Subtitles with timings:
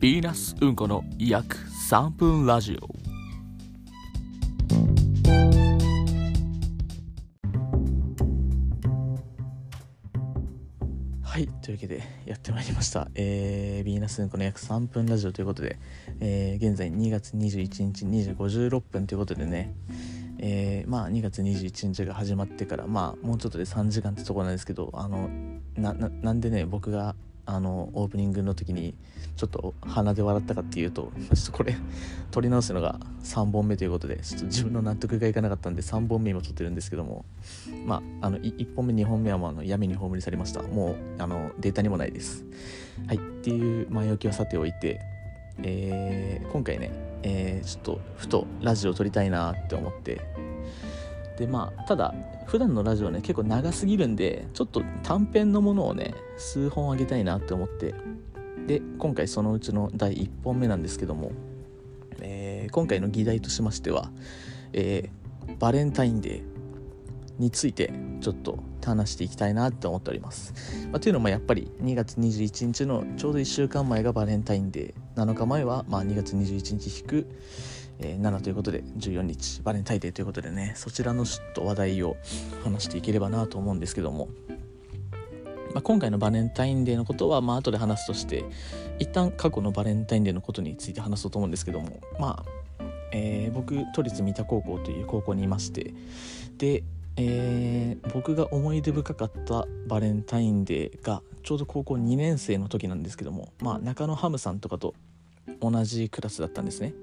[0.00, 1.58] ヴィーナスうんこの約
[1.90, 2.88] 3分ラジオ。
[11.22, 13.10] はいというわけでやってまいりました。
[13.14, 15.78] えー、ヴィーナスうんこの約3分ラジオということで、
[16.20, 19.74] えー、現在2月21日2時56分ということでね
[20.38, 25.28] えー、まあ2月21日が始まってからまあもうちょっとで3時間ってとこなんですけどあの
[25.76, 27.14] ななんでね僕が
[27.46, 28.94] あのオープニングの時に
[29.36, 31.76] ちょっと鼻で笑ったかっていうとちょっとこれ
[32.30, 37.24] 撮り直すのが3本目ということでちょっと自分の納得がいかなかったんで3本目も撮ってるんですけども
[37.84, 40.62] まああの1本目2本目はもうあの闇に葬りされました。
[40.62, 42.44] もうあのデータにもないです。
[43.06, 45.00] はいっていう前置きはさておいて
[45.62, 46.90] えー、今回ね、
[47.22, 50.20] えー、ちょっとふとラジオ撮りたいなって思って
[51.40, 57.94] でまあただ普段のラジオね結構長すぎるんでちょっと短編のものをね数本あげたいなって思って
[58.66, 61.32] で今回そのうちの第1本目なんですけども、
[62.20, 64.10] えー、今回の議題としましては、
[64.74, 66.42] えー、バレンタインデー
[67.38, 70.52] についてちょっと話していきたいなって思っております。
[70.92, 77.26] まあ、というのもやっぱり2月21日のちょうど1週間前がバレンタインデー7日前はまあ2月21日引く
[78.02, 82.16] えー、7ということで14日バレンタインデーということでねそちらのちょっと話題を
[82.64, 84.28] 話していければなと思うんですけども、
[85.74, 88.44] まあ、今回のバレンタインデーのことはまあ後で話すとして
[88.98, 92.00] 一旦過去のバレンタインデーのことについて話そうと思うんですけども。
[92.18, 95.94] まあ、えー、僕都立三田高校という高校にいまして。
[96.58, 96.82] で
[97.16, 104.94] えー、僕が思い出深かったバレンタインデーがちょうど高校2年生の時なんですけども、まあ、中野ハムさんとかと
[105.60, 106.94] 同じクラスだったんですね。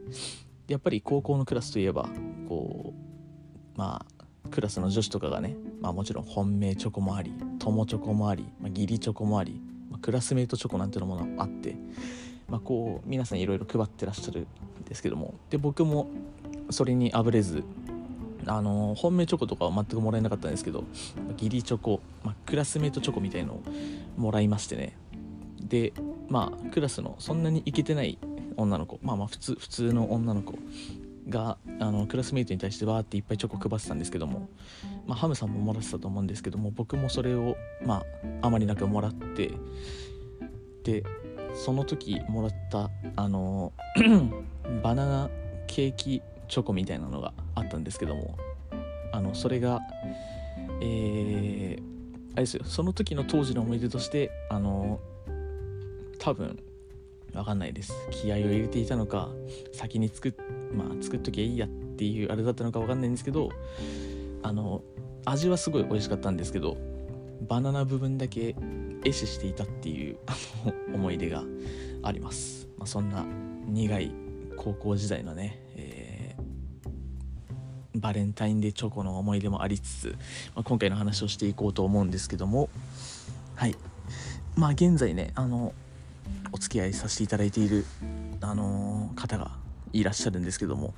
[0.68, 2.10] やっぱり高校のクラスといえば
[2.48, 4.18] こうまあ
[4.50, 11.76] クラスの女子とかがね、まあ、もちろん本命チョコもあり友チョコもあり、まあ、義理チョコもあり、まあ、クラスメートチョコなんていうのもあって、
[12.48, 14.48] まあ、こう皆さんいろいろ配ってらっしゃる
[14.82, 16.10] んですけどもで僕も
[16.70, 17.64] それにあぶれず
[18.46, 20.86] あの本命チョコとかは全くもらえなかったんですけど
[21.34, 23.64] 義理チョコ、まあ、クラスメートチョコみたいのを
[24.16, 24.98] もらいましてね。
[25.62, 25.92] で
[26.30, 28.18] まあクラスのそんなにイケてない
[28.58, 29.00] 女の子。
[29.02, 30.58] まあまあ普通普通の女の子。
[31.30, 34.48] があのクラスメイトに対してわーっていっぱいチョコ配ってたんですけども、
[35.06, 38.06] まあ、ハムさんももらってたと思うんですけども僕もそれをま
[38.42, 39.52] ああまりなくもらって。
[40.84, 41.04] で
[41.54, 43.74] その時もらったあの
[44.82, 45.30] バナナ
[45.68, 48.38] ケーキチョコみたいなのがあったんですけども。
[49.12, 49.82] あのそれが
[50.82, 51.82] えー、
[52.34, 52.64] あれですよ。
[52.66, 55.00] その時の当時の思い出としてあの
[56.20, 56.60] 多分
[57.34, 57.94] わかんないです。
[58.12, 59.30] 気合を入れていたのか
[59.72, 60.34] 先に作っ
[60.74, 63.50] まあ作っときゃいいやっていうあれだったのかわかんないんですけど
[64.44, 64.82] あの
[65.26, 66.78] 味はすごい美味しかったんですけど
[67.48, 68.56] バナナ部分だけ
[69.04, 70.18] 壊死していたっていう
[70.94, 71.44] 思い出が
[72.04, 73.26] あります、まあ、そんな
[73.68, 74.12] 苦い
[74.56, 80.08] 高校時代のね、えー、バレンタインデーチョコの思い出もありつつ、
[80.56, 82.70] まあ、今回の話をしていこうと思うんですけども
[83.56, 83.76] はい。
[84.56, 85.74] まあ現在ねあの
[86.52, 87.86] お付き合いさせていただいている、
[88.42, 89.52] あの、方が
[89.94, 90.94] いらっしゃるんですけども、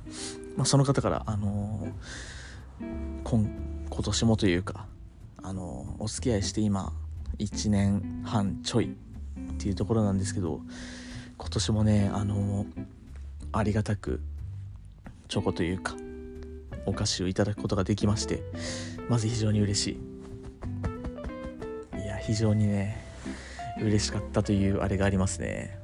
[0.56, 1.88] まあ、その方から、あの、
[3.24, 3.50] 今
[3.90, 4.86] 今年もというか、
[5.42, 6.94] あの、お付き合いして今
[7.40, 10.62] 1年半ちょいっていうところなんですけど
[11.38, 12.66] 今年もね、あの
[13.52, 14.22] ありがたく
[15.30, 15.96] チョコというか
[16.86, 18.44] お菓子をいただくことができまして
[19.10, 20.00] まず非常に嬉し
[21.94, 22.00] い。
[22.00, 23.09] いや非常にね
[23.82, 25.78] 嬉しかったというあれがありますね。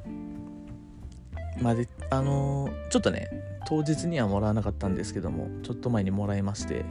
[1.61, 3.29] まあであのー、ちょっとね
[3.65, 6.85] 当日にはもらわなかったんですけどもちょっと前にもらいまして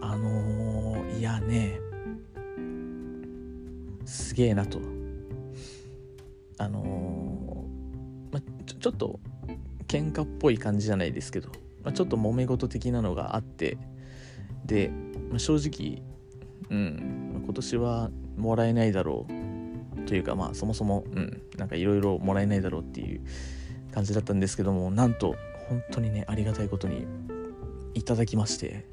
[0.00, 1.78] あのー、いやね
[4.04, 4.80] すげえなと。
[6.58, 9.18] あのー、まちょちょっと
[9.88, 11.48] 喧嘩っぽい感じじゃないですけど、
[11.82, 13.78] ま、ちょっと揉め事的なのがあって
[14.64, 14.90] で、
[15.30, 16.02] ま、正直
[16.70, 19.51] うん今年はもらえないだろう。
[20.06, 21.42] というかまあそもそもうん。
[21.58, 23.20] なんかいろいろもらえないだろうっていう
[23.92, 25.36] 感じだったんですけどもなんと
[25.68, 27.06] 本当にねありがたいことに
[27.94, 28.86] いただきまして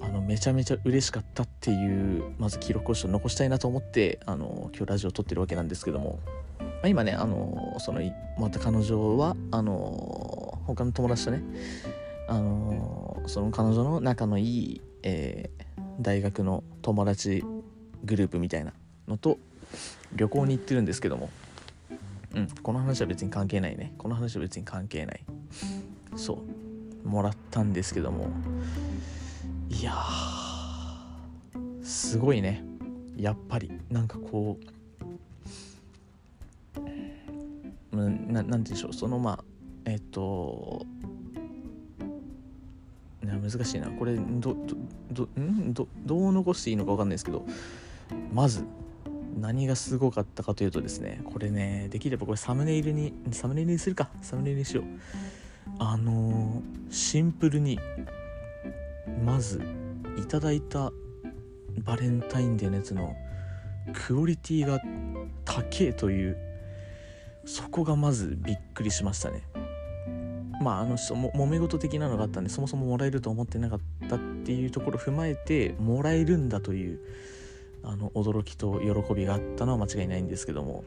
[0.00, 6.18] あのめちゃめちゃ嬉しかったっていうまず記録を残したいなと思ってあの今日ラジオを撮ってるわけなんですけども、
[6.58, 8.00] まあ、今ねあのその
[8.38, 11.42] また彼女はあの他の友達とね
[12.28, 17.44] あのその彼女の仲のいい、えー、大学の友達
[18.04, 18.72] グループみたいな
[19.08, 19.38] のと
[20.14, 21.30] 旅行に行ってるんですけども。
[22.34, 23.92] うんこの話は別に関係ないね。
[23.98, 25.22] この話は別に関係ない。
[26.16, 26.42] そ
[27.04, 27.08] う。
[27.08, 28.28] もらったんですけども。
[29.68, 29.94] いや
[31.82, 32.64] すごいね。
[33.16, 33.70] やっぱり。
[33.90, 34.58] なんかこ
[37.92, 38.92] うのななんて言うんでしょう。
[38.94, 39.44] そのまあ
[39.84, 40.86] えっと
[43.22, 43.90] 難しいな。
[43.90, 44.56] これどど
[45.10, 45.74] どん？
[45.74, 47.44] どどう残していいのか分かんないですけど。
[48.32, 48.64] まず
[49.42, 54.08] 何がすごかったかというとですねこれねできればこれサムネイルにサムネイルにするか。
[54.22, 54.84] サムネイルにしよう。
[55.80, 57.80] あのー、シンプルに
[59.24, 59.60] まず
[60.16, 60.92] いただいた
[61.84, 63.16] バレンタインデーのやつの
[63.92, 64.80] クオリティが
[65.44, 66.36] 高えという
[67.44, 69.42] そこがまずびっくりしましたね。
[70.62, 77.00] まああのも揉め事的なのがあったんでそもそももらえると思ってなかったっていうところを踏まえてもらえるんだという
[77.84, 80.84] あの驚きと喜びがあったのは間違いないんですけども。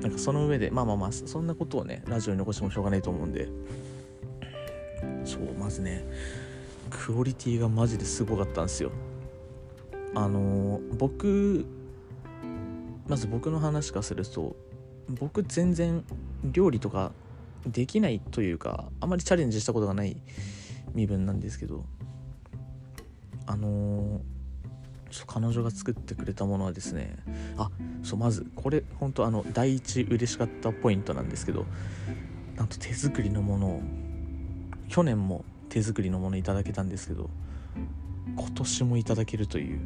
[0.00, 3.48] なんかその上でまあまあまあそんなことをねラジオに残してもしょうがないと思うんで。
[5.24, 6.04] そうまずね
[6.90, 8.90] クオリティがマジですごかったんですよ。
[10.14, 11.66] あの僕
[13.08, 14.56] まず僕の話からすると
[15.08, 16.04] 僕全然
[16.44, 17.12] 料理とか
[17.66, 20.16] できないというかあまりチャレンジしたことがない
[20.94, 21.84] 身分なんですけど。
[23.46, 24.22] あの
[25.26, 27.16] 彼女が作ってくれたものはですね
[27.56, 27.70] あ
[28.02, 31.66] そうまずこれ本当あの第一嬉しかったポイントなんですけど
[32.56, 33.82] なんと手作りのものを
[34.88, 37.30] 去年も手作りのものいただけたんですけど
[38.36, 39.80] 今年もいただけるという。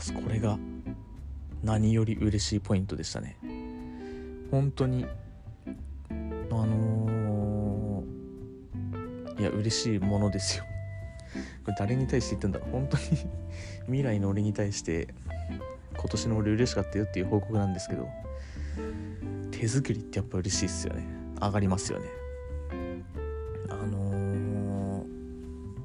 [0.00, 0.58] まずこれが
[1.62, 3.36] 何より嬉しいポイントでしたね。
[4.50, 5.04] 本当に
[6.50, 10.64] あのー、いや嬉しいものですよ。
[11.64, 12.70] これ誰に対して言ってんだろう？
[12.70, 13.02] 本当に
[13.86, 15.08] 未来の俺に対して
[15.94, 18.08] 今年の俺嬉しかったよっていう報告なんですけど
[19.50, 21.06] 手作りってやっぱ嬉しいっすよね。
[21.40, 22.06] 上がりますよね。
[23.68, 25.04] あのー、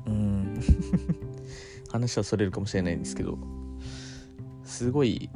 [0.07, 0.59] うん。
[1.91, 3.37] 話はそれるかもしれないんですけど
[4.63, 5.29] すごい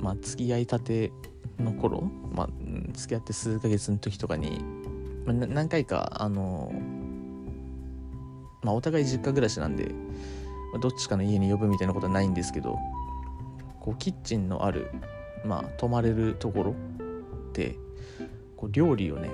[0.00, 1.12] まあ付き合いたて
[1.58, 2.48] の頃、まあ、
[2.92, 4.60] 付き合って数ヶ月の時とかに、
[5.24, 6.72] まあ、何回かあの
[8.64, 9.84] まあお互い実家暮らしなんで、
[10.72, 12.78] まあ、どっちかの家に呼ぶみたいなことはないんですけど
[13.78, 14.90] こうキッチンのある
[15.44, 16.74] まあ泊まれるところ
[17.52, 17.76] で
[18.56, 19.30] こう料理をね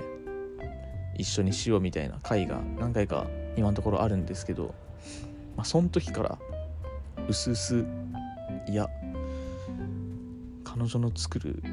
[1.17, 4.75] 一緒にしようみたいな会が何回か今のところあるんですけど、
[5.55, 6.37] まあ、その時から
[7.27, 7.85] うすうす
[8.67, 8.87] いや
[10.63, 11.63] 彼女の作る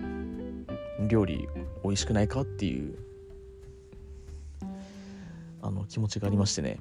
[1.09, 1.49] 料理
[1.83, 2.99] 美味しくないかっていう
[5.63, 6.79] あの気持ちがありましてね。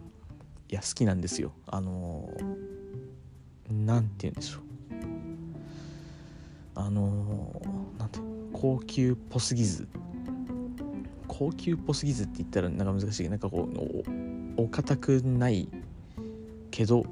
[0.70, 1.54] いや好きなんですよ。
[1.66, 2.30] あの
[3.70, 4.62] 何て言うんでしょう。
[6.76, 7.62] あの
[7.98, 8.20] なんて
[8.52, 9.88] 高級っぽすぎず。
[11.28, 15.70] 高級っぽすぎずって言ったらなんか難しいなんかこうお堅くない
[16.72, 17.06] けど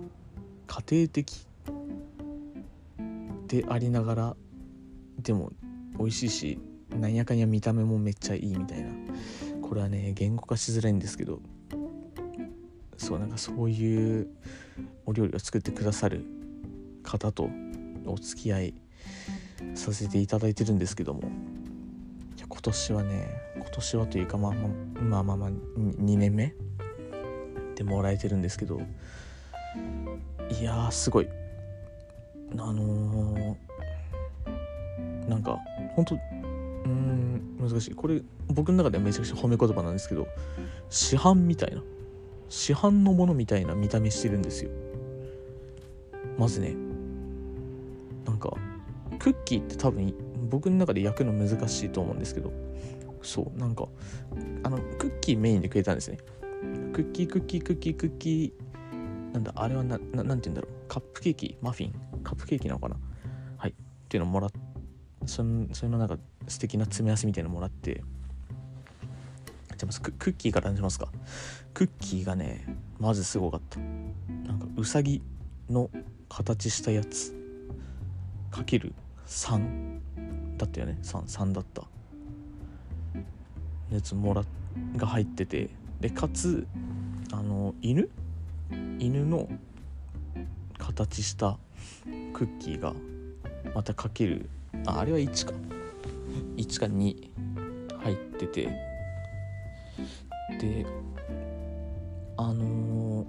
[0.68, 1.48] 家庭的
[3.48, 4.36] でありながら
[5.22, 5.52] でも
[5.98, 6.60] 美味しいし
[6.90, 8.90] なんやかんや見た目もめっちゃいいみたいな。
[9.62, 11.40] これはね言語化しづらいんですけど。
[12.98, 14.28] そうなんかそういう
[15.06, 16.26] お料理を作ってくださる
[17.04, 17.50] 方と
[18.06, 18.74] お付き合い
[19.74, 21.22] させていただいてるんですけども。
[22.48, 24.60] 今年はね今年はというかまあま
[25.00, 26.54] あまあまあ、まあ、2年目
[27.76, 28.82] でもらえてるんですけど。
[30.50, 31.28] いやすごい。
[32.54, 35.58] あのー、なんか
[35.96, 37.96] 本当うん難しい。
[37.96, 40.28] これ僕の中ではめちゃくちゃ褒め言葉なんですけど
[40.90, 41.82] 市販みたいな。
[42.50, 44.72] 市販のものみたいな見た目してるんですよ。
[46.38, 46.76] まずね
[48.26, 48.54] なんか
[49.20, 50.14] クッキーって多分
[50.50, 52.52] 僕の中で焼くの難しいと思うんですけど。
[53.26, 53.88] そうなんか
[54.64, 56.20] あのクッキーメインでくれたんですね。
[56.94, 60.88] クッキークッキークッキークッキーなんだあれはなななんて言うんだろう。
[60.88, 61.94] カップケーキマフィン。
[62.24, 62.98] カップケーキなのかな。
[63.58, 63.72] はい。
[63.72, 63.74] っ
[64.08, 64.60] ていうのもらって
[65.26, 68.04] そのそれのなんか素敵な詰め合わせみたいなのもらって。
[69.78, 71.10] じゃまずクッキーから話しますか。
[71.74, 72.66] クッキーがね
[73.00, 73.80] まずすごかった。
[73.80, 75.22] なんかうさぎ
[75.70, 75.90] の
[76.30, 77.34] 形したやつ。
[78.52, 78.94] かける
[79.28, 80.00] 3
[80.58, 80.98] だったよね。
[81.04, 81.84] 3, 3だった。
[83.92, 84.44] やつもら
[84.96, 85.70] が入ってて。
[86.00, 86.66] でかつ
[87.32, 88.10] あの犬？
[89.00, 89.50] 犬の
[90.78, 91.58] 形した
[92.34, 92.94] クッキーが
[93.74, 94.50] またかける。
[94.86, 95.54] ああれは1か。
[96.58, 97.30] 1か2
[98.00, 98.95] 入ってて。
[100.60, 100.86] で
[102.38, 103.26] あのー、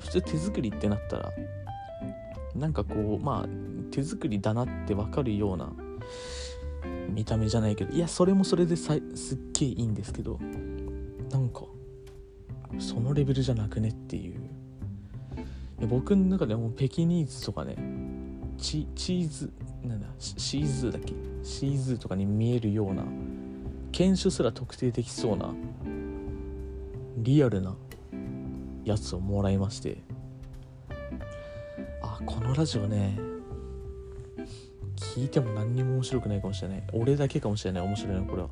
[0.00, 1.32] 普通手作りってなったら
[2.54, 3.48] なんかこうまあ
[3.90, 5.72] 手作りだなって分かるような
[7.08, 10.38] 見た目じゃないけどいやそれもそれでさすっげえいいんですけど
[11.30, 11.62] なんか
[12.78, 14.34] そのレベルじゃなくねっていう。
[15.88, 17.76] 僕の中でもペキニーズとかね
[18.56, 21.12] チチーズなんだシーズーだっけ？
[21.42, 23.04] シーズーとかに見えるような
[23.92, 25.52] 犬種すら特定できそうな
[27.24, 27.74] リアルな
[28.84, 29.96] やつをもらいまして。
[32.02, 33.18] あこのラジオね
[34.94, 36.84] 聞いても何にも面白くないかもしれない。
[36.92, 37.82] 俺だけかもしれない。
[37.82, 38.48] 面白いのこれは。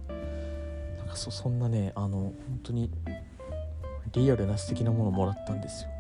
[0.97, 2.91] なんかそそんなねあの本当に
[4.15, 5.91] リアルな素敵なものもらったんですよ。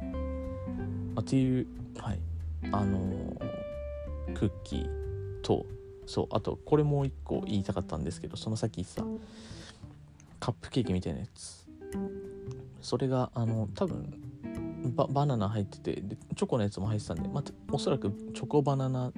[1.17, 1.67] あっていう
[1.99, 2.21] はい。
[2.73, 3.37] あの
[4.35, 4.89] クッキー
[5.43, 5.67] と
[6.07, 9.05] そうあとこれもう一個言いたかったんですけどそのさっき言ってた
[10.41, 11.69] カップケーキみたいなやつ。
[12.83, 14.13] それがあの多分
[14.95, 19.13] ババナナ入っててでチョコのやつも入ってたんで、まあ、おそらくチョコバナナ、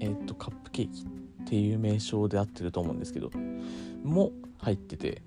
[0.00, 3.30] えー、っとカップケーキっていう名称で合ってると思うんですけど
[4.02, 5.22] も入ってて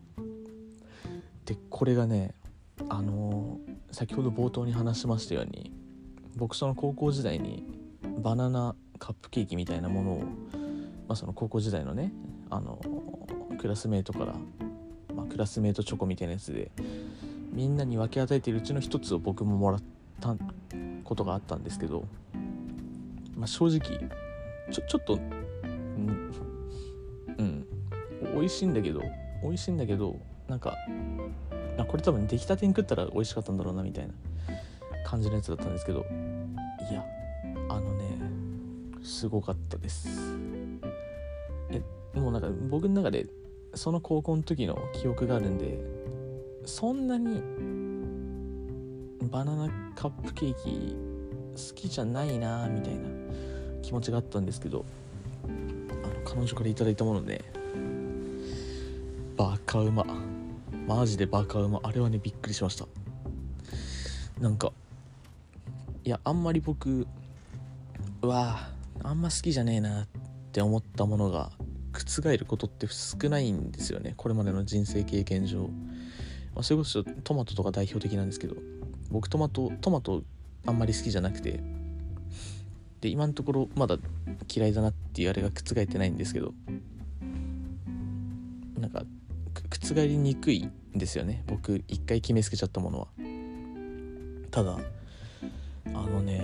[1.46, 2.34] でこれがね
[2.90, 5.72] あのー、先ほど冒頭に話しましたように
[6.36, 7.66] 僕その高校時代に
[8.20, 10.26] バナナカップケーキみたいなものを、ま
[11.10, 12.12] あ、その高校時代のね
[12.50, 12.80] あの
[13.60, 14.34] クラスメートから、
[15.14, 16.72] まあ、クラスメートチョコみたいなやつで
[17.52, 19.82] みんなに分け与えているうちの一つを僕ももらっ
[20.22, 20.36] た
[21.04, 22.06] ことがあったんですけど、
[23.36, 23.80] まあ、正直
[24.72, 26.32] ちょちょっとうん
[27.38, 27.66] うん
[28.36, 29.02] 美味しいんだけど
[29.42, 30.76] 美味しいんだけどなんか
[31.78, 34.14] あこれ多分出来たてに食ったら美味しかったんだろうなみたいな
[35.06, 36.06] 感じのやつだったんですけど
[36.92, 37.04] いや
[37.70, 38.20] あのね
[39.04, 40.10] すごかったです。
[41.72, 41.82] え
[42.20, 43.28] もうなんか僕の中で
[43.76, 45.80] その高校の時の記憶があるんで
[46.66, 47.42] そんなに
[49.30, 50.96] バナナカップケーキ
[51.56, 53.10] 好きじゃないなみたいな
[53.82, 54.86] 気持ちがあったんですけど
[55.44, 57.42] あの彼女から頂いたものね
[59.36, 60.06] バカうま。
[60.86, 61.80] マジでバカうま。
[61.84, 62.86] あれはねびっくりしました。
[64.40, 64.74] なんか
[66.04, 67.08] いやあんまり僕
[68.22, 68.70] うわ
[69.04, 70.08] あんま好きじゃねえなっ
[70.52, 71.52] て思ったものが
[71.94, 74.14] 覆ることって少ないんですよね。
[74.18, 75.70] これまでの人生経験上、
[76.56, 78.56] まあ、それこそトマトとか代表的なんですけど
[79.10, 80.24] 僕トマトトマト
[80.66, 81.62] あんまり好きじゃなくて
[83.02, 83.98] で今のところまだ
[84.54, 86.54] 嫌いだなっていうあれが覆ってないんですけど
[88.78, 89.04] なんか
[89.70, 91.44] 覆りにくいんですよね。
[91.48, 93.08] 僕一回決めつけちゃったものは。
[94.52, 94.78] ただ
[95.86, 96.44] あのね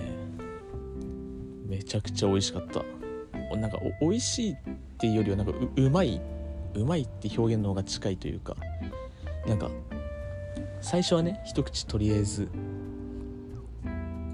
[1.68, 2.84] めちゃくちゃ美味しかった。
[3.56, 4.56] なんかお美味しいっ
[4.98, 6.22] ていうよりはなんかううまい
[6.76, 8.56] うまいって表現の方が近いというか
[9.48, 9.70] なんか
[10.86, 12.48] 最初はね一口とりあえず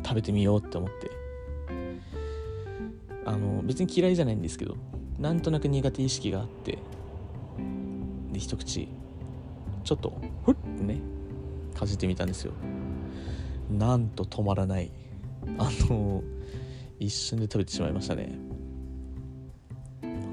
[0.04, 1.10] 食べてみようって思って。
[3.24, 4.76] あの別に嫌いじゃないんですけど
[5.18, 6.80] なんとなく苦手意識があって
[8.34, 8.90] で一口
[9.86, 11.00] ちょっとふってね
[11.74, 12.52] かじってみたんですよ。
[13.70, 14.92] なんと止まらない。
[15.58, 16.22] あの
[17.00, 18.38] 一瞬で食べてしまいましたね。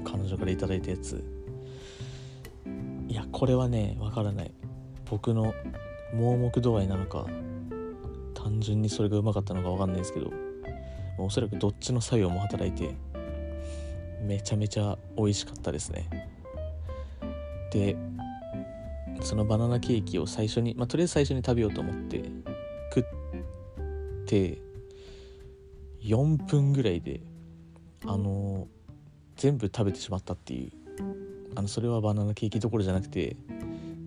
[0.03, 1.23] 彼女から頂いたやつ。
[3.07, 4.51] いやこれはねわからない。
[5.09, 5.53] 僕の
[6.13, 7.25] 盲目度合いなのか
[8.33, 10.31] 単純にそれがうまかったのかわかんないですけど
[11.17, 12.95] おそらくどっちの作用も働いて
[14.25, 16.29] めちゃめちゃ美味しかったですね。
[17.71, 17.95] で
[19.21, 22.23] そのバナナケーキを最初に、まあ、とりあえず最初に食べようと思って
[22.95, 24.57] 食って
[26.01, 27.21] 4分ぐらいで
[28.05, 28.67] あの
[29.35, 30.71] 全部食べてしまったっていう
[31.55, 33.35] あのそれはバナナケーキどころじゃなくて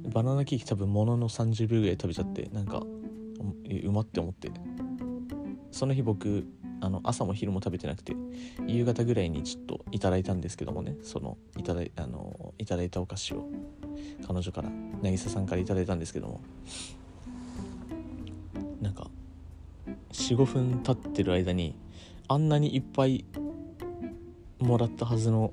[0.08, 2.82] バナナケーキ多分ものの30秒ぐらい食べちゃってなんか
[3.84, 4.50] うまって思って。
[5.72, 6.46] その日僕
[6.80, 8.14] あの朝も昼も食べてなくて
[8.66, 13.48] 夕方ぐらいにちょっといただいたんですけどもねそのいただいあのいただいたお菓子を
[14.26, 14.68] 彼女から
[15.00, 16.40] 渚さんからいただいたんですけども。
[18.80, 19.08] なんか
[20.12, 21.76] 45分経ってる間に
[22.26, 23.24] あんなにいっぱい
[24.58, 25.52] もらったはずの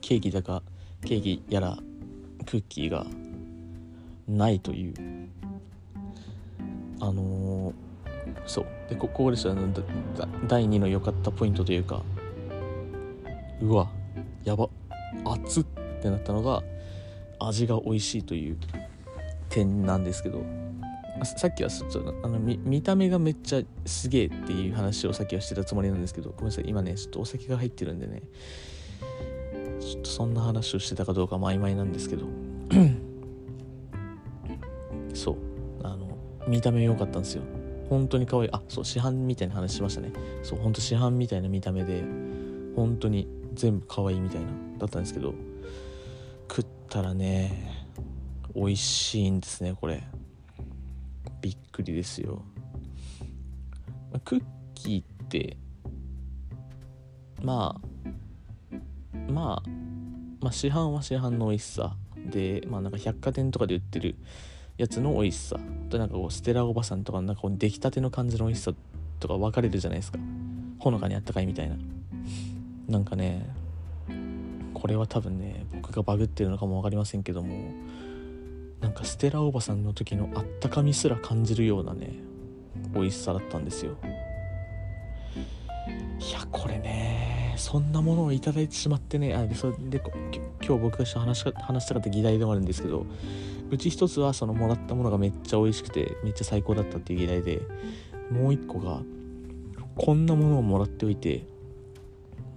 [0.00, 0.62] ケーキだか
[1.04, 1.78] ケーキやら
[2.46, 3.06] クッキーが
[4.28, 4.94] ないという。
[7.00, 7.72] あのー、
[8.46, 8.66] そう。
[8.88, 9.68] でここでしたの
[10.46, 12.02] 第2の良かったポイントというか
[13.60, 13.88] うわ
[14.44, 14.68] やば
[15.24, 16.62] 熱ってなったのが
[17.40, 18.56] 味が美味しいという
[19.48, 20.44] 点なんですけど。
[21.24, 26.64] さっきはちょっとあの見見た目がめっちゃすげえっていう話をさっきはしてたつもりなんですけどごめんなさい。
[26.68, 28.20] 今ねちょっとお酒が入ってるんでね
[29.80, 32.26] ちょっとそんな話をしてたかどうかも曖昧なんですけど。
[36.46, 37.42] 見た目良かったんですよ。
[37.88, 38.50] 本当に可愛い。
[38.52, 40.12] あそう市販みたいな話しましたね。
[40.42, 42.02] そう本当市販みたいな見た目で
[42.74, 44.46] 本当に全部可愛いみたいな
[44.78, 45.34] だったんですけど
[46.48, 47.86] 食ったらね
[48.54, 50.02] 美味しいんですねこれ。
[51.40, 52.42] びっくりですよ。
[54.24, 54.42] クッ
[54.74, 55.56] キーって
[57.42, 59.68] まあまあ
[60.40, 61.96] まあ市販は市販の美味しさ
[62.30, 64.16] でまあなんか百貨店とかで売ってる
[64.76, 65.58] やつの美味しさ。
[65.88, 68.72] となんかこうステラおばさんとかなんかこう出来たての感じの美味しさ
[69.20, 70.18] とか分かれるじゃないですか。
[70.78, 71.76] ほのかにあったかいみたいな。
[72.88, 73.48] なんかね
[74.74, 77.72] これは多分ね僕がバグってるのかも分かりませんけども
[78.80, 82.12] なんかステラおばさんの時のあったかみすら感じるようなね
[82.94, 83.96] 美味しさだったんですよ。
[86.18, 87.05] いやこれね
[87.56, 89.34] そんなものを頂いてしまってね。
[89.34, 90.02] あでそれで
[90.64, 93.06] 今日僕が話し話したかった議題でもあるんですけど
[93.70, 97.62] うち一つはそのもらったものがめっちゃ美味しくてめっちゃ最高だったっていう議題で
[98.30, 99.00] もう一個が
[99.96, 101.44] こんなものをもらっておいて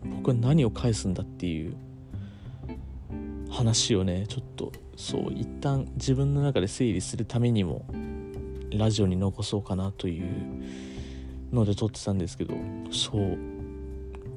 [0.03, 1.75] 僕は何を返すんだっていう
[3.49, 7.85] 話をねちょっとそう一旦自分の中で整理するためにも
[8.71, 10.25] ラジオに残そうかなという
[11.51, 12.53] ので撮ってたんですけど
[12.91, 13.37] そう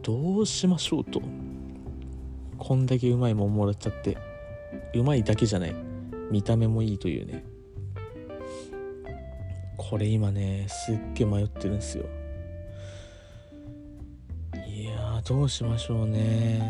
[0.03, 1.23] どうしましょうと。
[2.59, 4.19] こんだけうまいもんもらっちゃって
[4.95, 5.75] うまいだけじゃない。
[6.31, 7.45] 見た目もいいというね。
[9.77, 12.05] これ今ねすっげえ迷ってるんですよ。
[14.67, 16.61] いやどうしましょうね。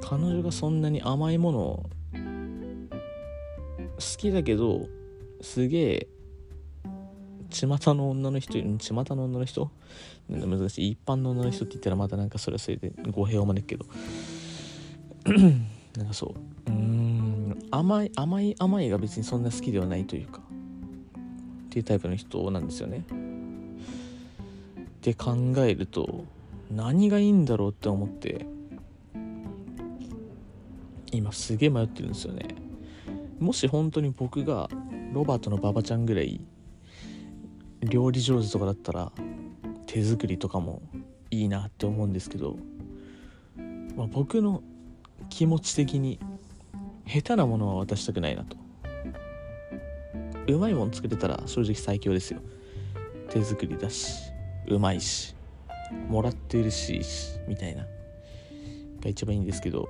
[0.00, 1.90] 彼女がそんなに甘いもの
[3.98, 4.86] 好きだけど
[5.40, 6.08] すげえ
[7.56, 9.70] 巷の女の人巷の女の人？
[10.28, 10.90] 難しい。
[10.90, 13.86] 一般の女の人って言ったらまたなんかそれはそれで語弊を招くけど。
[15.96, 16.34] なんかそ
[16.66, 16.70] う。
[16.70, 20.40] うん甘い甘い甘いが別にそんな好きではないというか。
[20.40, 22.98] っていうタイプの人なんですよね。
[22.98, 23.02] っ
[25.00, 26.24] て考えると
[26.70, 28.44] 何がいいんだろうって思って
[31.12, 32.48] 今すげえ迷ってるんですよね。
[33.38, 34.68] もし本当に僕が
[35.12, 36.40] ロバートの馬場ちゃんぐらい
[37.86, 39.12] 料理上手とかだったら
[39.86, 40.82] 手作りとかも
[41.30, 42.56] いいなって思うんですけど、
[43.96, 44.62] まあ、僕の
[45.28, 46.18] 気持ち的に
[47.06, 48.56] 下手なものは渡したくないなと。
[50.48, 52.40] うまいもの作れたら正直最強ですよ。
[53.30, 54.30] 手作りだし
[54.68, 55.34] うまいし
[56.08, 57.00] もらってるし
[57.48, 57.84] みたいな
[59.02, 59.88] が一番いいんですけど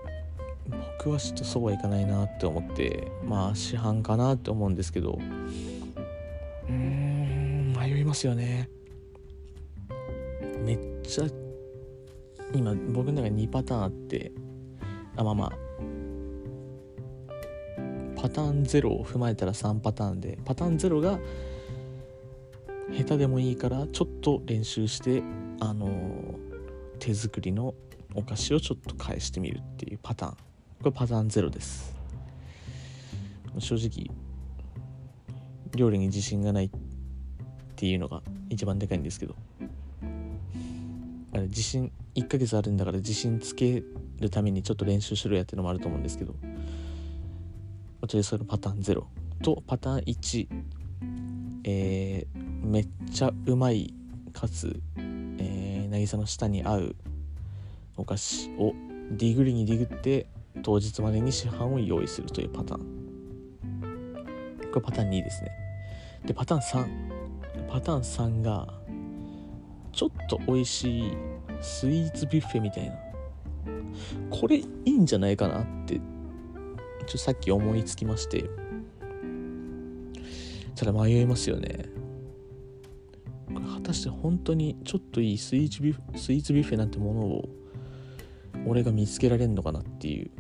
[0.99, 5.19] 僕はちょっとそうはいかないなって思ってまあ市販かなって思うんですけど。
[6.69, 7.06] うん。
[8.17, 8.71] ますよね。
[10.65, 11.27] めっちゃ
[12.55, 14.33] 今僕の中に2パターンあって。
[15.17, 15.53] あまあまあ。
[18.17, 20.39] パターン0を踏まえたら3パターンで。
[20.47, 21.19] パターン0が
[22.91, 25.23] 下手でもいいからちょっと練習して
[25.61, 26.35] あの
[26.99, 27.75] 手作りの
[28.15, 30.33] お菓子をちょっと返してみるっていうパターン。
[30.33, 30.39] こ
[30.87, 31.95] れパターン0です。
[33.59, 34.11] 正直
[35.75, 36.86] 料理に自信がないって
[37.77, 39.35] ていうのが一番でかいんですけど。
[41.33, 43.83] あれ自信1ヶ月あるんだから自信つけ
[44.21, 46.33] るためにちょっと練習しろやっていうのもあると思うんですけど。
[46.33, 49.05] とりあえずそれパターン0
[49.43, 50.49] とパターン1
[51.69, 53.93] えー、めっちゃうまい
[54.33, 56.97] かつ、えー、渚の舌に合う
[57.97, 58.73] お菓子を
[59.11, 60.29] ディグリにディグって
[60.63, 62.81] 当日までに市販を用意するというパターン。
[64.73, 65.51] これパターン2ですね。
[66.25, 67.16] でパターン3
[67.69, 68.69] パターン3が
[69.93, 71.17] ちょっと美味しい
[71.61, 72.97] スイーツビュッフェみたいな。
[74.31, 78.49] これいいんじゃないかなってちょっとさっき思いつきまして。
[80.75, 81.87] ただ迷いますよね。
[83.47, 87.49] これ果たして本当にちょっといいスイーツビュスイーツビュッフェなんてものを
[88.67, 90.31] 俺が見つけられるのかなっていう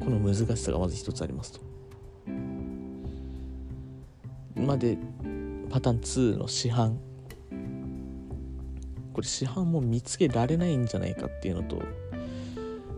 [0.00, 1.60] この難しさがまず一つありますと。
[4.56, 4.98] まで
[5.70, 6.96] パターン2の市販。
[9.18, 11.82] これ市販も見つけられないんじゃないかっていうのと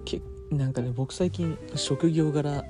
[0.04, 2.62] けなんかね僕最近職業柄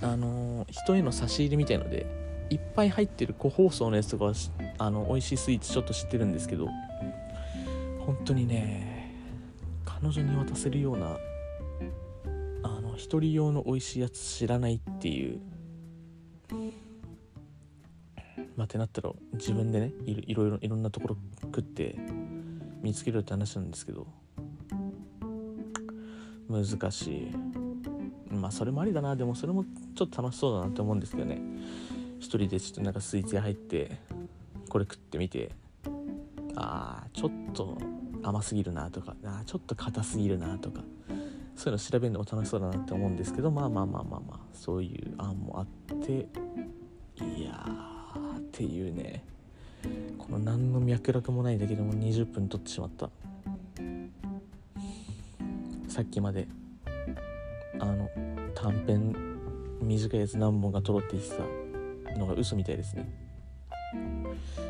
[0.00, 2.06] あのー、人への差し入れみたいので
[2.48, 4.32] いっぱい入ってる個包装のやつとかは
[4.78, 6.68] あの美味しいスイーツちょっと知ってるんですけど
[8.06, 9.14] 本当にね
[9.84, 11.18] 彼女に渡せるような
[12.62, 15.38] あの一人用の美味しいやつ知らないっていう
[18.60, 21.96] まあってなったら自分でねいろいろいろんなところ食って
[22.82, 24.06] 見つけるって話なんですけど
[26.46, 27.36] 難しい。
[28.28, 29.16] まあそれもありだな。
[29.16, 31.40] でもそれもちょっと楽しそうだなって思うんですけどね。
[32.18, 33.96] 一人でちょっとなんかスイーツ屋入って
[34.68, 35.52] これ食ってみて
[36.54, 37.78] あーちょっと
[38.22, 40.82] 甘すぎるなとかあちょっと硬すぎるなとか
[41.56, 46.28] そういうの調べるのも楽しそうだなって思うんですけどまあまあまあまあまあそういう案もあって
[47.24, 47.99] いや
[48.60, 49.22] っていうね
[50.18, 53.08] この何の脈絡もないだけでも20分取ってしまった。
[55.88, 56.46] さっきまで
[57.78, 58.10] あの
[58.54, 59.16] 短編
[59.80, 61.36] 短いやつ何本か撮ろうって言って
[62.12, 63.08] たのが嘘みたいですね。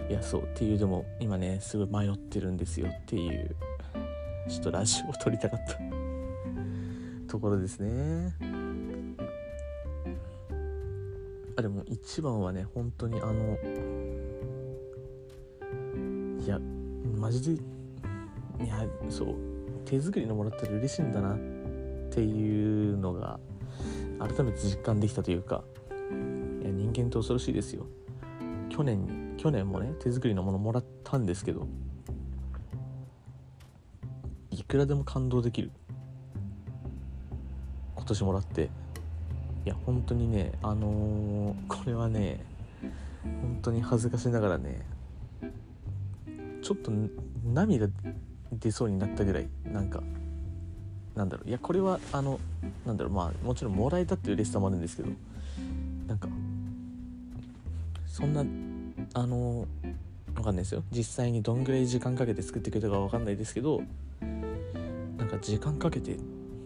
[0.09, 3.57] いやそうっていうでも今ねすごい迷ってるんですよっていう
[4.48, 5.76] ちょっとラジオを撮りたかった
[7.29, 8.33] ところですね。
[11.61, 13.59] あでも一番はね本当にあの
[16.42, 16.59] いや
[17.16, 17.62] マジで
[18.64, 19.35] いやそう
[19.85, 21.38] 手作りのもらったら嬉しいんだなっ
[22.11, 23.38] ていうのが
[24.18, 25.62] 改めて実感できたというか
[26.62, 27.87] いや人間って恐ろしいですよ。
[28.70, 31.66] 去年去年もね手作りのものもらったんですけど
[34.51, 35.70] いくらでも感動できる。
[37.96, 38.70] 今年もらって。
[39.64, 42.44] いや本当にねあのー、これはね
[43.23, 44.87] 本当に恥ずかしながらね
[46.62, 46.90] ちょっと
[47.44, 47.88] 涙
[48.53, 50.03] 出そうになったぐらいなんか
[51.14, 52.40] なんだろういやこれはあの
[52.87, 55.11] なんだろうまあもちろんもらえたっていう嬉しさもあるんですけど
[56.07, 56.29] なんか
[58.07, 58.44] そんな
[59.14, 59.66] あの
[60.37, 60.83] わかんないですよ。
[60.90, 63.83] 実際にどんぐらい時間かけて作ってくれたかわかんないですけど
[64.20, 66.16] なんか時間かけて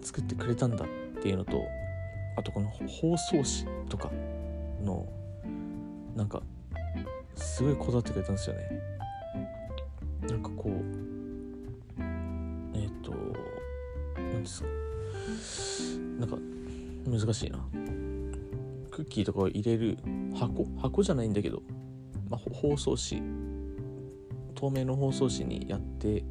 [0.02, 0.88] 作ってくれたんだっ
[1.22, 1.64] ていうのと
[2.37, 4.11] あとこの包装紙とか
[4.83, 5.07] の
[6.16, 6.42] なんか
[7.35, 8.62] すごいこだわってくれたんですよね。
[10.29, 10.73] なんかこう
[12.75, 13.12] えっ、ー、と
[14.16, 14.68] 何ですか？
[16.18, 16.37] なんか
[17.07, 17.59] 難しいな。
[18.90, 19.99] クッキーとかを入れる
[20.35, 20.66] 箱？
[20.81, 21.62] 箱じゃないんだけど、
[22.31, 23.23] まあ、包装紙。
[24.55, 26.25] 透明の包装紙にやって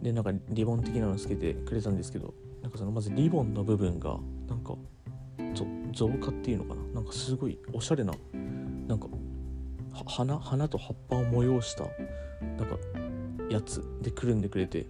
[0.00, 4.16] でなんかリボン的なのつけてくれたんですけどなんかそのまずリボンの部分が
[4.48, 4.74] なんか
[5.54, 6.82] 造花っていうのかな？
[6.94, 8.12] なんかすごいおしゃれな
[8.86, 9.08] なんか
[10.06, 12.76] 花花と葉っぱを催したなんか
[13.50, 14.86] やつでくるんでくれて。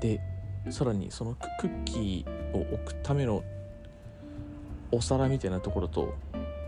[0.00, 0.20] で
[0.68, 3.42] さらにそのクッキーを置くための
[4.92, 6.14] お皿みたいなところと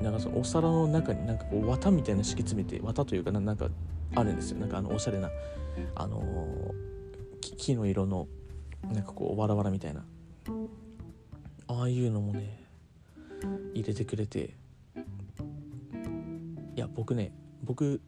[0.00, 3.68] なんかそのお皿の中になんかこう綿みたいな敷き詰めて綿というかなんか
[4.14, 4.60] あるんですよ。
[4.60, 5.30] なんかあのおしゃれな
[5.94, 8.28] あのー、木の色の
[8.90, 10.04] なんかこうわらわらみたいな。
[11.68, 12.64] ああいうのもね
[13.74, 14.54] 入れてくれて
[16.74, 18.00] いや僕ね僕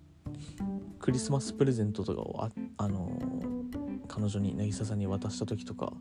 [0.99, 5.93] クリスマスプレゼントとかをあ、あのー、彼女に渚さんに渡した時とか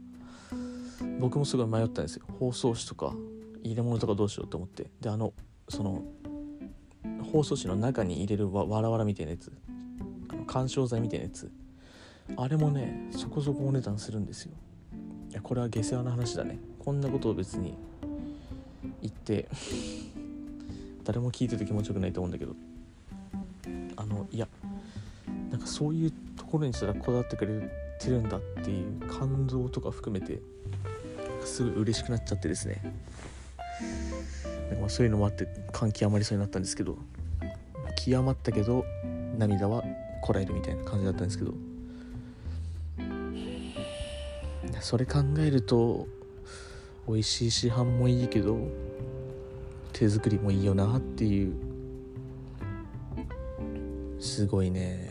[1.19, 2.25] 僕もすごい迷ったんですよ。
[2.39, 3.13] 包装紙とか
[3.63, 4.89] 入れ物とかどうしようと思って。
[5.01, 5.33] であの
[5.67, 6.03] その
[7.31, 9.51] 包装紙の中に入れるわわらわらみたいなやつ。
[10.29, 11.51] あの緩衝材みたいなやつ。
[12.37, 14.53] あれもねそこそこお値段するんですよ。
[15.29, 16.59] いやこれは下世話な話だね。
[16.89, 17.75] こんなことを別に
[19.03, 19.47] 言って
[21.05, 22.55] 誰も聞いてて気持ちよくないと思うんだけど
[23.95, 24.47] あのいや
[25.51, 30.41] なんかそういうところにすらこだわってくれてるんだっていう感動とか含めて
[31.45, 32.81] すごい嬉しくなっちゃってですね。
[34.87, 36.97] そういうのもあって感極まりそうになったんですけど
[38.03, 38.83] 極まったけど
[39.37, 39.83] 涙は
[40.23, 41.53] こらえるみたいな感じだったんですけど
[44.81, 46.07] それ考えると
[47.09, 48.67] 美味しい市販もいいけど
[49.93, 51.55] 手作りもいいよなっていう。
[54.19, 55.09] すごいね。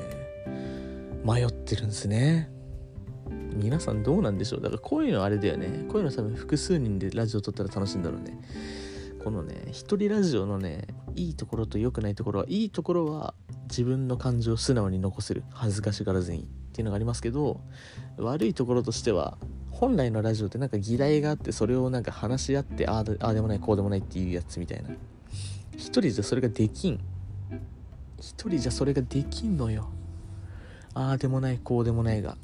[1.25, 2.51] 迷ってるんですね。
[3.53, 4.61] 皆さんどうなんでしょう？
[4.61, 5.87] だからこういうのあれだよね。
[5.89, 8.39] こういうの多分複数人でラジオ撮ったら楽しいんだろうね。
[9.25, 13.35] このね一人ラジオのねいいところと良くないところはいいところは
[13.69, 15.43] 自分の感情を素直に残せる。
[15.51, 16.43] 恥ずかしがらずに。
[16.43, 16.45] っ
[16.79, 17.61] ていうのがありますけど
[18.19, 19.37] 悪いところとしては
[19.79, 24.91] 本来のラジオってなんか議題があってそれをなんか話し合ってああでもないこうでもないっていうやつみたいな。
[25.77, 26.99] 一人じゃそれができん。
[28.19, 29.89] 一人じゃそれができんのよ。
[30.95, 32.37] ああでもないこうでもないが。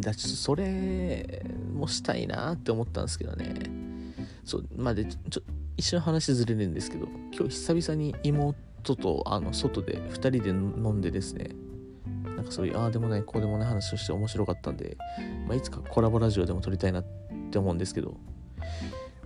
[0.00, 3.54] だちょっとそれもしたいなって思ったんですけどね。
[4.46, 5.42] そうまあでちょ
[5.76, 11.50] 一瞬話ずれるんですけど今日久々に妹とあの外で2人で飲んでですね。
[12.42, 14.96] なんかそういうああでもないこうでもない話をして面白かったんで、
[15.46, 17.04] まあ、いつかコラボラジオでも撮りたいなっ
[17.52, 18.16] て思うんですけど、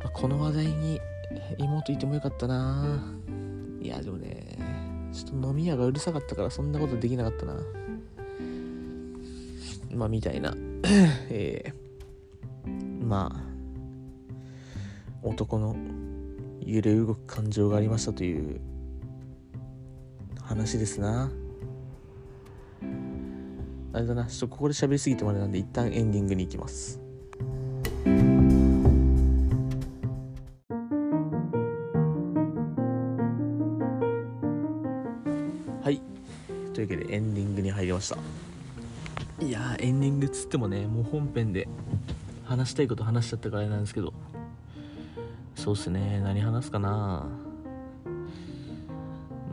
[0.01, 1.01] まあ、この話題に
[1.57, 3.03] 妹いてもよかったな。
[3.81, 4.59] いやでもね
[5.13, 7.55] ちょっと飲み屋がうるさかったからそんなことできなかったな。
[9.95, 10.55] まあみたいな。
[11.31, 13.41] えー、まあ
[15.23, 15.75] 男の
[16.61, 18.61] 揺れ動く感情がありましたという
[20.43, 21.31] 話ですな。
[23.97, 24.27] あれだな。
[24.27, 27.01] ちょっとここで喋りすぎてまでなんで一旦エンディングに行きます。
[35.83, 36.03] はい。
[36.75, 38.19] というわけでエンディングに入りました。
[39.41, 41.67] いやエンディングっつってもねもう本編で
[42.45, 44.13] 話したいこと話しちゃったからあれなんですけど。
[45.55, 46.21] そうっすね。
[46.21, 47.27] 何話すかな。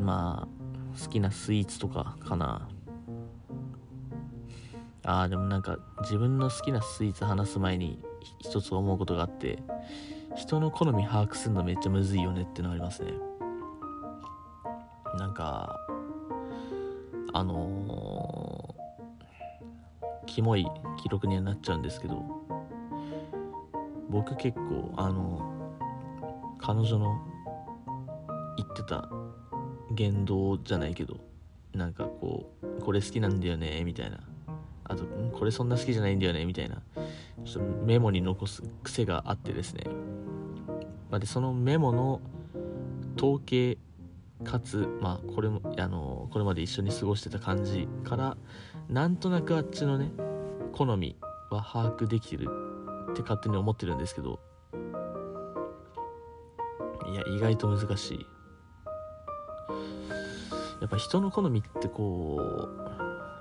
[0.02, 2.68] まあ好きなスイーツとかかな。
[5.13, 8.02] あーでもなんか自分の好きなスイーツ話す前に
[8.39, 9.60] 一つ思うことがあって
[10.36, 13.13] 人の好み把握するのめっちゃむずいよねってのありますね。
[15.19, 15.80] なんか
[17.32, 20.65] あのー、キモい
[20.97, 22.23] 記録にはなっちゃうんですけど
[24.10, 25.78] 僕結構あの
[26.60, 27.21] 彼女の
[28.58, 29.08] 言ってた
[29.91, 31.17] 言動じゃないけど
[31.71, 34.33] なんかこうこれ好きなんだよねみたいな。
[34.86, 35.04] あと
[35.38, 36.82] これそんな好きじゃないんだよねみたいな。
[37.46, 39.84] ちょっとメモに残す癖があってですね、
[41.10, 42.22] まあ、でそのメモの
[43.17, 43.78] 統計
[44.43, 48.38] かつ、まあ、これもあのこれまで一緒に過ごしてた感じから
[48.89, 50.12] なんとなくあっちのね
[50.74, 51.15] 好み
[51.50, 52.48] は把握できてる
[53.12, 54.39] って勝手に思ってるんですけど
[57.12, 58.26] いや意外と難しい。
[60.82, 62.67] やっぱ人の好みってこ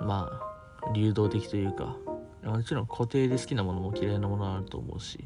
[0.00, 0.51] うまあ
[0.94, 1.96] 流動的というか
[2.44, 5.24] もちろん固定で好きなものも嫌いなものあると思うし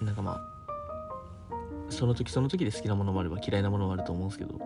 [0.00, 0.52] なんかまあ
[1.88, 4.58] その時その時で好きなものもあれば嫌いなものもあると思うんですけど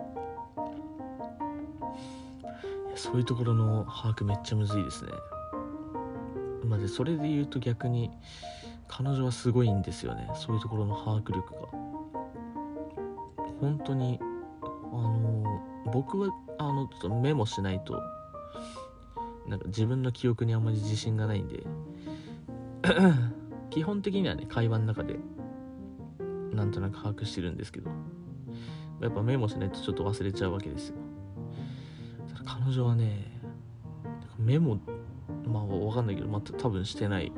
[2.95, 5.11] そういうところの把握めっちゃむずいですね。
[6.65, 8.09] まあでそれで言うと逆に
[8.87, 10.27] 彼女はすごいんですよね。
[10.35, 11.59] そういうところの把握力が。
[13.61, 14.19] 本当に
[14.61, 15.46] あの
[15.91, 18.01] 僕はあのちょっとメモしないと
[19.47, 21.63] なんか自分の記憶にあんまり自信がないんで
[23.69, 25.15] 基本的にはね会話の中で
[26.51, 27.91] なんとなく把握してるんですけど
[29.01, 30.95] やっぱメモしないとちょっと忘れちゃうわけですよ。
[32.45, 33.39] 彼女はね
[34.39, 34.79] メモ
[35.45, 37.31] まあわかんないけど、また多分してない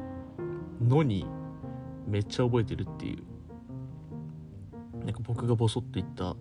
[0.82, 1.26] のに
[2.08, 3.24] めっちゃ覚えてるっていう。
[5.06, 6.36] なんか僕がボソッと言った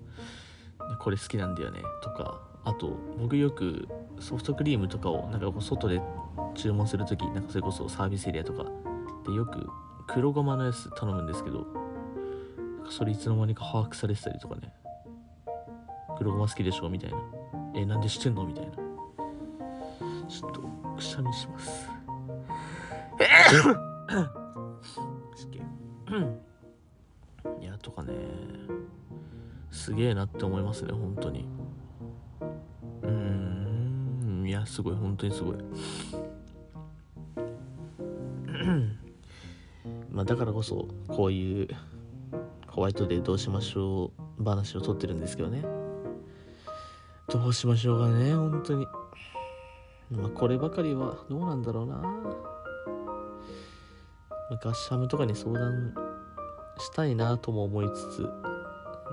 [0.96, 3.88] これ好きなんだよねとかあと僕よく
[4.20, 6.00] ソフトクリームとかをなんか外で
[6.54, 8.64] 注文する時なんかそれこそサービスエリアとか
[9.26, 9.66] でよく
[10.06, 11.66] 黒ごまのやつ頼むんですけど
[12.90, 14.72] それいつの間にか把握されてたりとかね。
[16.18, 17.18] 黒ごま好きでしょみたいな。
[17.74, 18.72] えなんで知ってんのみたいな。
[20.28, 20.62] ちょっと
[20.96, 21.88] くしゃみします。
[26.10, 26.47] い
[29.88, 31.46] すげえなって思いますね本当に。
[33.00, 35.56] うーんいやすごい本当にすごい。
[40.12, 41.68] まあだからこそこういう
[42.66, 45.64] ホワイトデーどうしましょう話をとってるんですけどね。
[47.28, 48.86] どうしましょうかね本当に。
[50.10, 52.02] まあこればかりはどうなんだろうな、ま
[54.50, 55.94] あ、ガッシャムとかに相談
[56.76, 58.47] したいなとも思いつつ。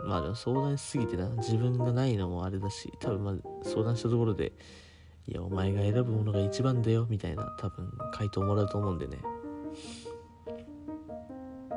[0.05, 1.27] まあでも相談しすぎてな。
[1.37, 4.53] 自分がないのもあれだし多分まあ相談したところで
[5.27, 9.17] いやお前が選ぶものが一番だよみたいな多分回答もらうと思うんでね。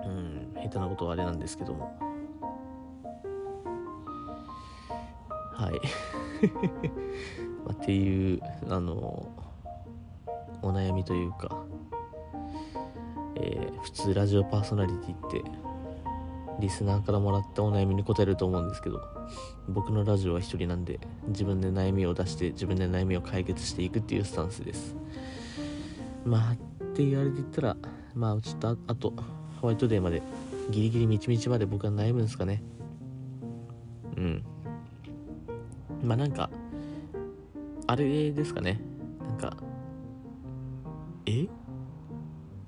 [0.05, 1.99] うん下手なことはあれなんですけども。
[5.55, 5.81] はい。
[7.64, 9.27] まあっていうあの
[10.62, 11.64] お悩みというか、
[13.37, 15.43] えー普通ラジオパーソナリティって
[16.61, 19.01] リスナーからもらったお悩みに答えると思うんですけど
[19.68, 24.97] 僕のラジオは一人なんで自分で悩みを出して自分で悩みを解決していくっていうスタンスです。
[26.25, 26.57] まあっ
[26.94, 27.77] て言われて言ったら
[28.14, 29.12] まあちょっとああと
[29.61, 30.21] ホワイトデーまで
[30.71, 32.62] ギリギリみちみちまで僕は悩むんですかね。
[34.16, 34.44] うん。
[36.03, 36.51] まあなんか
[37.87, 38.81] あれですかね。
[39.21, 39.57] なんか
[41.27, 41.47] え？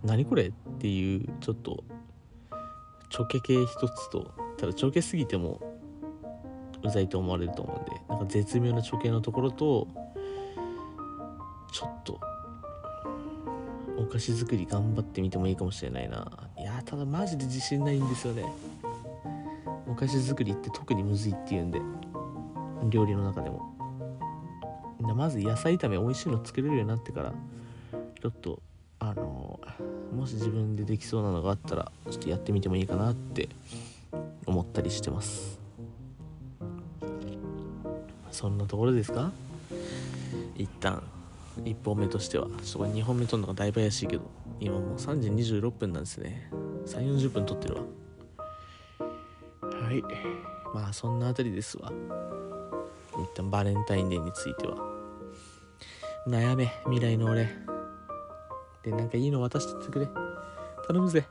[0.05, 0.49] 何これ？
[0.49, 1.85] っていうちょっと
[3.11, 5.61] ちょけ系一つとただちょけすぎても
[6.83, 9.87] うざいと思われると思うんでなんか絶妙なちょけのところと
[11.73, 12.21] ちょっと
[13.99, 16.27] お菓子作り頑張ってみてもいいかもしれないな。
[16.59, 18.45] いやただマジで自信ないんですよね。
[19.87, 21.81] お菓子作りって特にむずいっていうんで
[22.89, 23.75] 料理の中でも。
[25.15, 27.33] まず野菜炒め美味しいの作れるようになってから
[28.21, 28.63] ちょっと
[30.21, 33.49] もし自分でできそうなのがあったらちょっとやってみてもいいかなって
[34.45, 35.59] 思ったりしてます。
[38.31, 39.33] そんなところですか？
[40.57, 41.03] 一旦
[41.63, 42.49] 1本目としては。
[42.63, 44.25] ちょっと2本目撮るのがだいぶ怪しいけど
[44.61, 46.51] 今もう3時26分なんですね。
[46.85, 47.81] 3 4 0分撮ってるわ。
[49.61, 50.03] はい。
[50.75, 51.91] まあそんなあたりですわ。
[53.15, 54.77] 一旦バレンタインデーについては。
[56.27, 57.49] 悩め未来の俺。
[58.83, 60.09] でなんかいいの渡してってくれ。
[60.87, 61.25] 頼むぜ。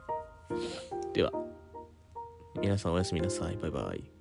[1.14, 1.32] では
[2.62, 3.58] 皆さんおやすみなさい。
[3.58, 4.19] バイバイ。